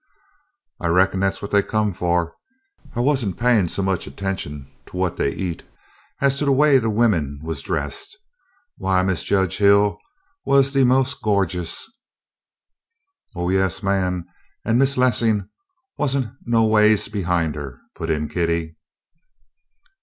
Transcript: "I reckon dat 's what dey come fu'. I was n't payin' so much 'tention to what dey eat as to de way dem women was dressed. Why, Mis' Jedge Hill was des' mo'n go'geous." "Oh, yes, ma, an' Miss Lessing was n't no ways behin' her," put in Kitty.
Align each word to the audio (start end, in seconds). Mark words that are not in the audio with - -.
"I 0.79 0.87
reckon 0.87 1.19
dat 1.19 1.35
's 1.35 1.41
what 1.43 1.51
dey 1.51 1.61
come 1.61 1.93
fu'. 1.93 2.31
I 2.95 2.99
was 3.01 3.23
n't 3.23 3.37
payin' 3.37 3.67
so 3.67 3.83
much 3.83 4.09
'tention 4.15 4.67
to 4.87 4.97
what 4.97 5.17
dey 5.17 5.29
eat 5.29 5.61
as 6.21 6.39
to 6.39 6.45
de 6.45 6.51
way 6.51 6.79
dem 6.79 6.95
women 6.95 7.39
was 7.43 7.61
dressed. 7.61 8.17
Why, 8.77 9.03
Mis' 9.03 9.23
Jedge 9.23 9.57
Hill 9.59 9.99
was 10.43 10.71
des' 10.71 10.85
mo'n 10.85 11.05
go'geous." 11.21 11.85
"Oh, 13.35 13.49
yes, 13.49 13.83
ma, 13.83 13.91
an' 13.91 14.25
Miss 14.65 14.97
Lessing 14.97 15.47
was 15.99 16.17
n't 16.17 16.31
no 16.47 16.63
ways 16.63 17.07
behin' 17.07 17.53
her," 17.53 17.79
put 17.93 18.09
in 18.09 18.27
Kitty. 18.27 18.77